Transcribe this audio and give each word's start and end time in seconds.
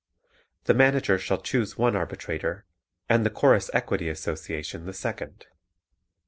The 0.63 0.73
Manager 0.73 1.19
shall 1.19 1.39
choose 1.43 1.77
one 1.77 1.95
arbitrator, 1.95 2.65
and 3.07 3.23
the 3.23 3.29
Chorus 3.29 3.69
Equity 3.71 4.09
Association 4.09 4.87
the 4.87 4.93
second. 4.95 5.45